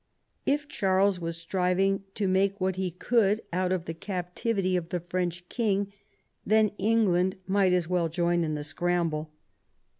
If 0.47 0.67
Charles 0.67 1.19
was 1.19 1.37
striving 1.37 2.01
to 2.15 2.27
make 2.27 2.59
what 2.59 2.75
he 2.75 2.89
could 2.89 3.41
out 3.53 3.71
of 3.71 3.85
the 3.85 3.93
captivity 3.93 4.75
of 4.75 4.89
the 4.89 4.99
French 5.01 5.47
king, 5.47 5.93
then 6.43 6.69
England 6.79 7.35
might 7.45 7.71
as 7.71 7.87
well 7.87 8.09
join 8.09 8.43
in 8.43 8.55
the 8.55 8.63
scramble. 8.63 9.31